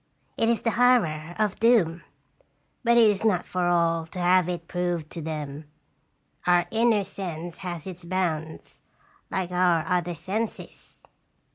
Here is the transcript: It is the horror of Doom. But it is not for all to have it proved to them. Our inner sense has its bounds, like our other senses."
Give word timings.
It 0.35 0.49
is 0.49 0.63
the 0.63 0.71
horror 0.71 1.35
of 1.37 1.59
Doom. 1.59 2.01
But 2.83 2.97
it 2.97 3.07
is 3.07 3.23
not 3.23 3.45
for 3.45 3.67
all 3.67 4.07
to 4.07 4.17
have 4.17 4.49
it 4.49 4.67
proved 4.67 5.11
to 5.11 5.21
them. 5.21 5.65
Our 6.47 6.65
inner 6.71 7.03
sense 7.03 7.59
has 7.59 7.85
its 7.85 8.03
bounds, 8.03 8.81
like 9.29 9.51
our 9.51 9.85
other 9.85 10.15
senses." 10.15 11.05